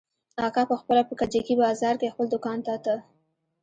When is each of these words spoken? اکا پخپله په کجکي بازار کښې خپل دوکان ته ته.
اکا 0.45 0.63
پخپله 0.71 1.01
په 1.07 1.13
کجکي 1.19 1.55
بازار 1.61 1.95
کښې 2.01 2.13
خپل 2.13 2.25
دوکان 2.33 2.59
ته 2.65 2.73
ته. 2.85 2.95